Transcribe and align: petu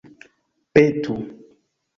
petu 0.73 1.17